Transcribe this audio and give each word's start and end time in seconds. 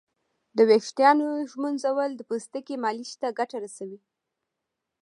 د 0.57 0.59
ویښتانو 0.69 1.27
ږمنځول 1.51 2.11
د 2.15 2.21
پوستکي 2.29 2.75
مالش 2.83 3.11
ته 3.21 3.27
ګټه 3.39 3.57
رسوي. 3.65 3.99